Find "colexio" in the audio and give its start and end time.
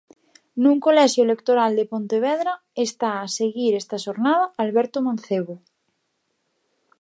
0.85-1.21